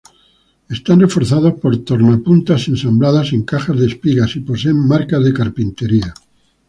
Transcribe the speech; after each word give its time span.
Están 0.75 0.97
reforzados 1.03 1.53
por 1.61 1.73
tornapuntas 1.87 2.67
ensambladas 2.71 3.27
en 3.35 3.43
cajas 3.51 3.77
de 3.79 3.85
espiga 3.85 4.25
y 4.33 4.39
poseen 4.47 4.87
marcas 4.91 5.23
de 5.23 5.31
carpintería. 5.39 6.11